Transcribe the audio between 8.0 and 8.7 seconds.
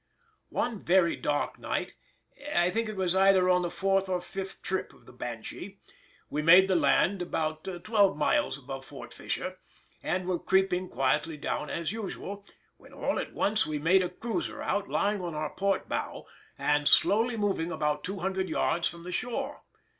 miles